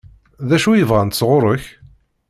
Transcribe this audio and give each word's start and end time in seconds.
D 0.47 0.49
acu 0.55 0.69
i 0.73 0.83
bɣant 0.89 1.17
sɣur-k? 1.19 1.65